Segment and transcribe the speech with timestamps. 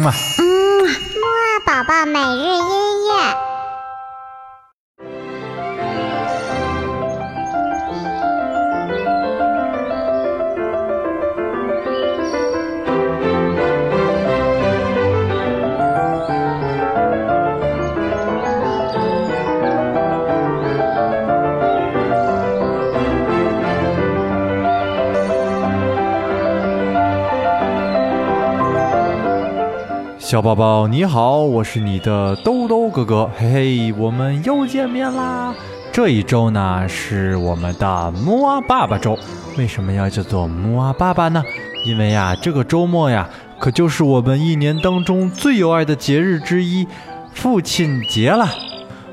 [0.00, 0.14] 嗯嘛。
[0.38, 0.44] 嗯，
[0.86, 2.89] 木二宝宝每日音
[30.30, 35.52] 小宝宝你好，我是你的兜兜哥哥，嘿嘿，我们又见面啦！
[35.90, 39.18] 这一周呢是我们的木阿爸爸周，
[39.58, 41.42] 为什么要叫做木阿爸爸呢？
[41.84, 46.86] 因为呀，这个周末呀，可就是我们一年当中最有爱的节日之一——
[47.34, 48.46] 父亲节了。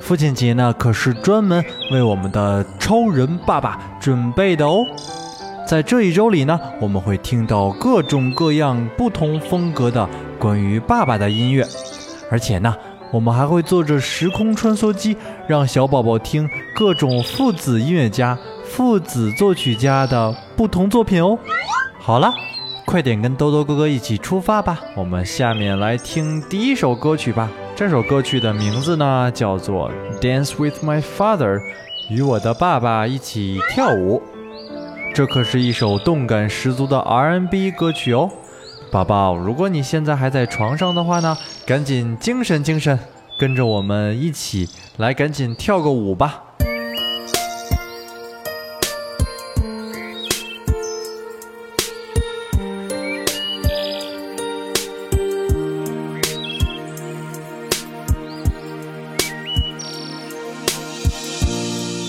[0.00, 4.86] 父亲节呢，可是专门为我们的超人爸爸准备的哦。
[5.66, 10.08] 在这一周里呢，我们会听到各种各样不同风格的。
[10.42, 11.64] 关于爸爸的音乐，
[12.28, 12.74] 而且呢，
[13.12, 21.38] 我们还会坐着时空穿梭机，让小宝宝听各种父子音乐家、父子作曲家的不同作品哦。
[22.00, 22.34] 好了，
[22.84, 24.80] 快点跟兜兜哥哥一起出发吧！
[24.96, 27.48] 我们下面来听第一首歌曲吧。
[27.76, 31.58] 这首歌曲的名字呢，叫做《Dance with My Father》，
[32.10, 34.20] 与我的爸爸一起跳舞。
[35.14, 38.28] 这可是一首动感十足的 R&B 歌曲哦。
[38.92, 42.98] 宝宝，如果你现在还在床上的话呢，赶紧精神精神，
[43.38, 44.68] 跟着我们一起
[44.98, 46.42] 来，赶紧跳个舞吧。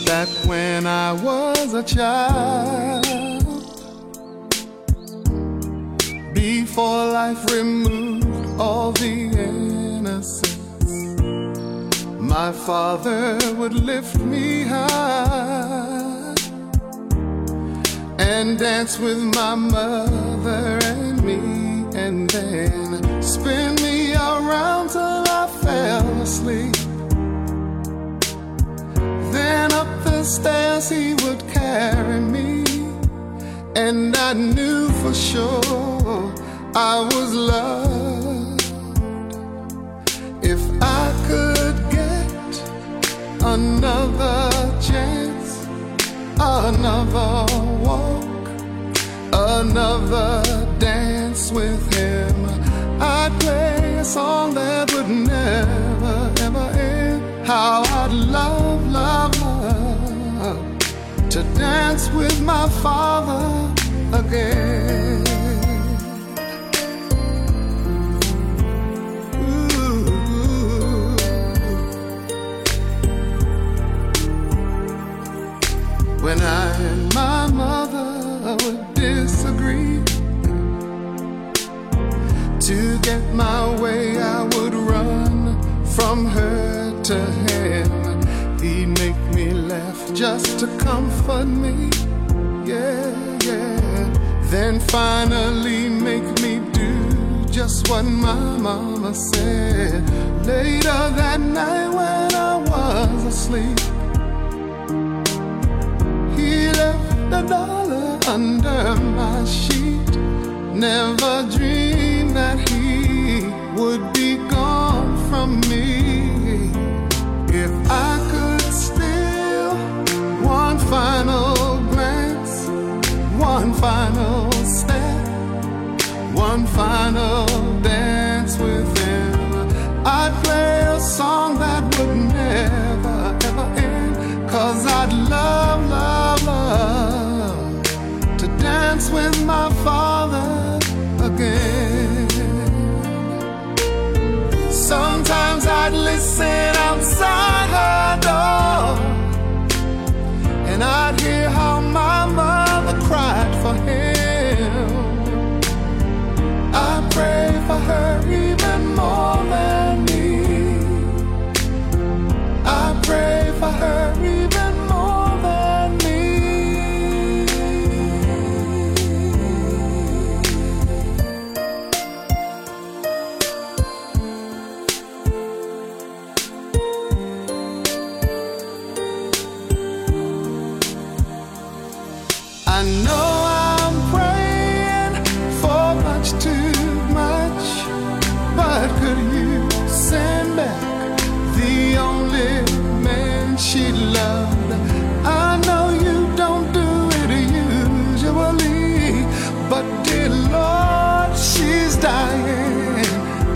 [0.05, 3.32] Back when I was a child.
[6.73, 11.21] Before life removed all the innocence.
[12.19, 16.33] My father would lift me high
[18.17, 21.37] and dance with my mother and me,
[21.95, 26.75] and then spin me around till I fell asleep.
[29.31, 32.63] Then up the stairs he would carry me,
[33.75, 36.02] and I knew for sure
[36.75, 38.63] I was loved.
[40.41, 42.33] If I could get
[43.43, 44.49] another
[44.81, 45.67] chance,
[46.39, 47.45] another
[47.77, 48.49] walk,
[49.31, 50.41] another
[50.79, 52.35] dance with him,
[52.99, 57.45] I'd play a song that would never, ever end.
[57.45, 60.79] How I'd love, love, love
[61.29, 63.71] to dance with my father
[64.11, 65.12] again.
[76.23, 80.01] When I and my mother would disagree.
[82.61, 87.19] To get my way, I would run from her to
[87.49, 87.91] him.
[88.61, 91.89] He'd make me laugh just to comfort me.
[92.63, 93.11] Yeah,
[93.43, 94.39] yeah.
[94.43, 100.09] Then finally make me do just what my mama said.
[100.45, 104.02] Later that night when I was asleep
[107.47, 110.15] dollar under my sheet.
[110.73, 113.45] Never dreamed that he
[113.79, 114.92] would be gone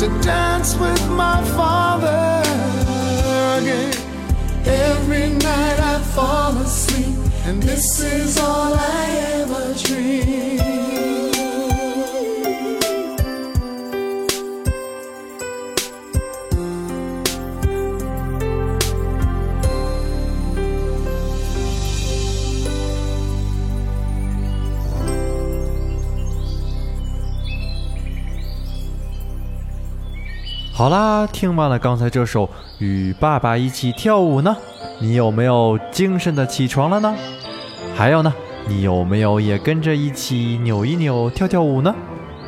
[0.07, 2.42] to dance with my father
[3.59, 3.94] again.
[4.65, 9.06] Every night I fall asleep, and this is all I
[9.39, 10.46] ever dream.
[30.77, 32.45] 好啦，听完了刚才这首
[32.77, 34.56] 《与爸爸一起跳舞》呢，
[35.00, 37.15] 你有没有精神的起床了呢？
[37.95, 38.31] 还有呢，
[38.68, 41.95] 你有没有也跟着一起扭一扭、跳跳舞呢？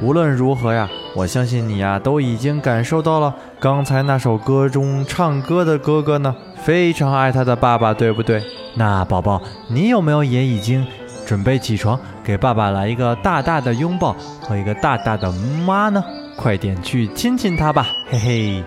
[0.04, 8.44] 无论如何呀，我相信你呀都已经感受到了刚才那首歌中唱歌的哥哥呢，非常爱他的爸爸，对不对？
[8.75, 10.86] 那宝宝，你有没有也已经
[11.25, 14.16] 准备起床，给爸爸来一个大大的拥抱
[14.48, 15.32] 和一个大大的
[15.66, 16.04] 妈呢？
[16.39, 18.63] 快点去亲亲他吧，嘿嘿。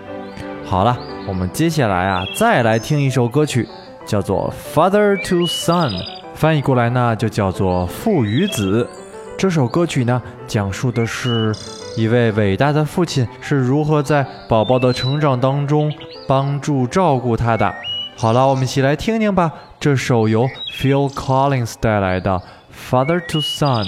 [0.63, 0.95] 好了，
[1.27, 3.67] 我们接下来啊，再来听一首歌曲，
[4.05, 5.89] 叫做《Father to Son》，
[6.35, 8.87] 翻译过来呢就叫做父与子。
[9.39, 11.51] 这首歌曲呢，讲述的是
[11.97, 15.91] 一位伟大的父亲是如何在宝宝的成长当中
[16.27, 17.73] 帮助照顾他的。
[18.15, 20.47] 好了，我们一起来听听吧，这首由
[20.79, 22.39] Phil Collins 带来的
[22.91, 23.85] 《Father to Son》。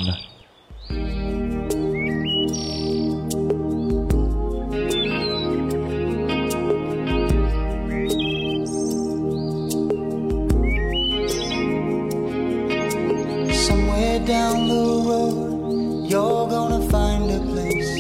[14.25, 14.74] Down the
[15.07, 17.95] road, you're gonna find a place.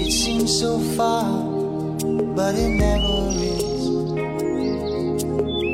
[0.00, 1.42] It seems so far,
[2.36, 3.86] but it never is.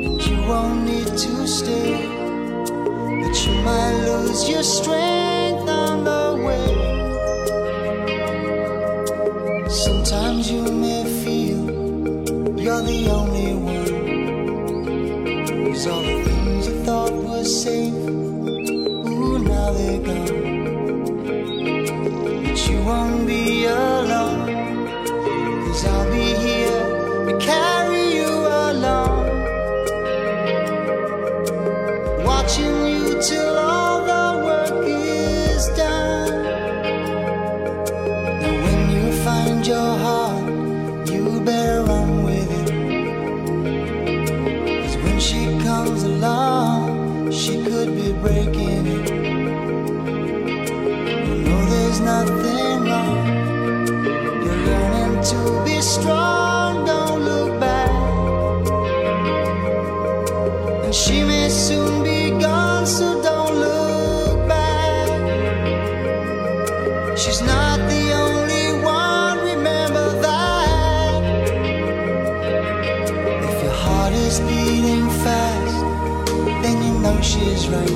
[0.05, 2.07] And you won't need to stay,
[3.21, 6.69] but you might lose your strength on the way.
[9.69, 11.69] Sometimes you may feel
[12.59, 13.85] you're the only one.
[15.71, 16.30] Cause all
[47.83, 48.85] could be breaking.
[48.85, 49.01] You
[51.43, 52.70] know there's nothing
[77.41, 77.89] she's right.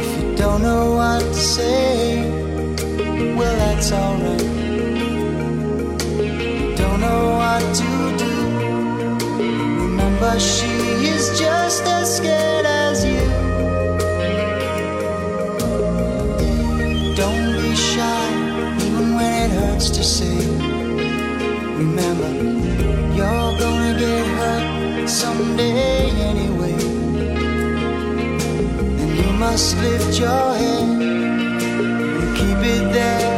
[0.00, 2.30] If you don't know what to say,
[3.38, 4.48] well, that's alright.
[6.80, 7.90] Don't know what to
[8.24, 8.34] do.
[9.86, 10.72] Remember, she
[11.14, 13.24] is just as scared as you.
[17.22, 18.26] Don't be shy,
[18.86, 20.38] even when it hurts to say.
[21.82, 22.30] Remember,
[23.16, 26.03] you're gonna get hurt someday
[29.44, 33.33] must lift your head and keep it there.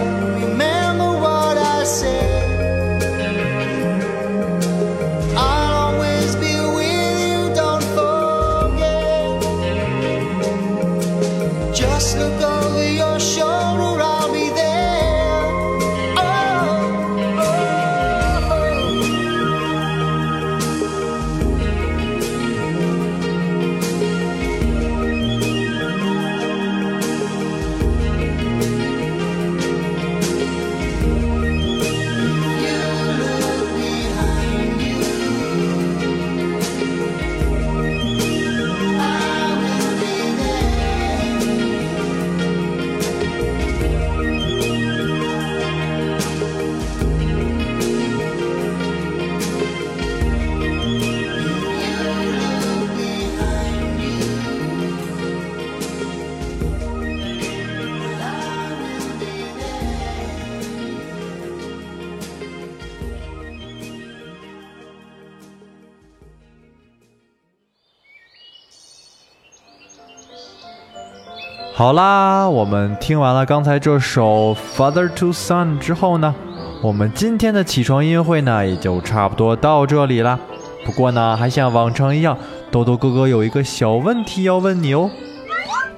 [71.78, 76.34] 好啦，我们听完了刚才这首《Father to Son》之后呢，
[76.80, 80.38] 我们今天的起床音乐会呢也就差不多到这里啦。
[80.86, 82.38] 不过呢，还像往常一样，
[82.70, 85.10] 豆豆哥哥有一个小问题要问你哦。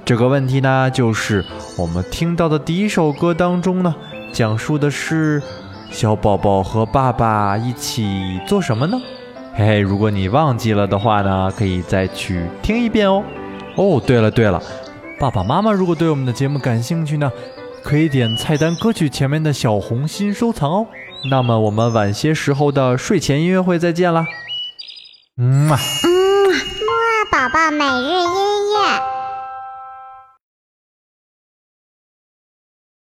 [0.05, 1.45] 这个问题呢，就是
[1.77, 3.95] 我们听到的第一首歌当中呢，
[4.33, 5.41] 讲述的是
[5.93, 8.99] 小宝宝和爸爸一起做什么呢？
[9.55, 13.23] 嘿嘿，如果你忘记了的话呢，可以再去听一遍哦。
[13.77, 14.61] 哦，对了对了，
[15.19, 17.33] 爸爸妈妈如果对我们的节目感兴趣呢，
[17.83, 20.87] 可以点菜单歌曲前面的小红心收藏哦。
[21.29, 24.27] 那么我们晚些时候的睡前音乐会再见啦。
[25.37, 25.79] 嗯啊。
[26.05, 26.11] 嗯，
[26.47, 28.48] 木啊宝宝每日音。